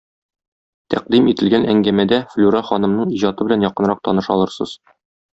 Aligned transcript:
Тәкъдим 0.93 1.27
ителгән 1.33 1.67
әңгәмәдә 1.73 2.17
Флюра 2.31 2.61
ханымның 2.69 3.11
иҗаты 3.19 3.47
белән 3.49 3.67
якынрак 3.69 4.01
таныша 4.09 4.33
алырсыз. 4.37 4.73